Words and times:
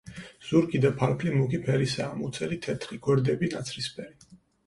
ზურგი 0.45 0.79
და 0.85 0.89
ფარფლი 1.01 1.33
მუქი 1.33 1.59
ფერისაა, 1.67 2.17
მუცელი 2.21 2.59
თეთრი, 2.67 2.99
გვერდები 3.09 3.53
ნაცრისფერი. 3.55 4.29